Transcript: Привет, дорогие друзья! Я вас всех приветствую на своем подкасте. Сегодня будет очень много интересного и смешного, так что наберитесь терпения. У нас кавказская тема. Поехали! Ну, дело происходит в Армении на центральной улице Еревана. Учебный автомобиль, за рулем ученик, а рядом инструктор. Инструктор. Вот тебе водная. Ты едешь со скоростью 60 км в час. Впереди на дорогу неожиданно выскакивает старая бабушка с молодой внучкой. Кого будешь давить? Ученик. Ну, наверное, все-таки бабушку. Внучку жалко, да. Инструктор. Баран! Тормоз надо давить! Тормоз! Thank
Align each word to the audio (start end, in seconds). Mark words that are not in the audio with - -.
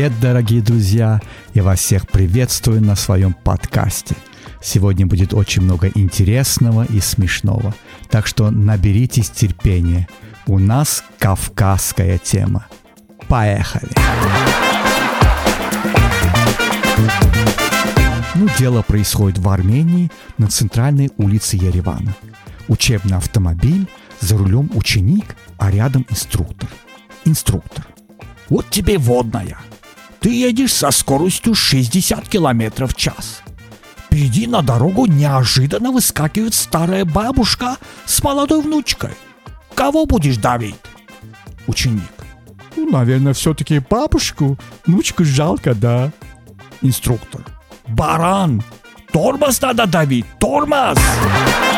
Привет, 0.00 0.18
дорогие 0.18 0.62
друзья! 0.62 1.20
Я 1.52 1.62
вас 1.62 1.80
всех 1.80 2.08
приветствую 2.08 2.80
на 2.80 2.96
своем 2.96 3.34
подкасте. 3.34 4.16
Сегодня 4.62 5.06
будет 5.06 5.34
очень 5.34 5.60
много 5.60 5.90
интересного 5.94 6.86
и 6.86 7.00
смешного, 7.00 7.74
так 8.08 8.26
что 8.26 8.50
наберитесь 8.50 9.28
терпения. 9.28 10.08
У 10.46 10.58
нас 10.58 11.04
кавказская 11.18 12.16
тема. 12.16 12.66
Поехали! 13.28 13.90
Ну, 18.36 18.48
дело 18.58 18.80
происходит 18.80 19.36
в 19.36 19.46
Армении 19.50 20.10
на 20.38 20.48
центральной 20.48 21.10
улице 21.18 21.56
Еревана. 21.56 22.16
Учебный 22.68 23.18
автомобиль, 23.18 23.86
за 24.20 24.38
рулем 24.38 24.70
ученик, 24.72 25.36
а 25.58 25.70
рядом 25.70 26.06
инструктор. 26.08 26.70
Инструктор. 27.26 27.86
Вот 28.48 28.70
тебе 28.70 28.96
водная. 28.96 29.58
Ты 30.20 30.28
едешь 30.28 30.74
со 30.74 30.90
скоростью 30.90 31.54
60 31.54 32.28
км 32.28 32.86
в 32.86 32.94
час. 32.94 33.42
Впереди 34.04 34.46
на 34.46 34.60
дорогу 34.60 35.06
неожиданно 35.06 35.92
выскакивает 35.92 36.54
старая 36.54 37.04
бабушка 37.04 37.76
с 38.04 38.22
молодой 38.22 38.60
внучкой. 38.60 39.12
Кого 39.74 40.04
будешь 40.04 40.36
давить? 40.36 40.76
Ученик. 41.66 42.02
Ну, 42.76 42.90
наверное, 42.90 43.32
все-таки 43.32 43.78
бабушку. 43.78 44.58
Внучку 44.84 45.24
жалко, 45.24 45.74
да. 45.74 46.10
Инструктор. 46.82 47.42
Баран! 47.86 48.62
Тормоз 49.12 49.60
надо 49.60 49.86
давить! 49.86 50.26
Тормоз! 50.38 50.98
Thank 50.98 51.69